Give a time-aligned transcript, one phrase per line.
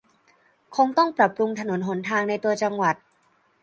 [0.75, 2.95] คงต้องปรับปรุงถนนหนทางในตัวจังหวัด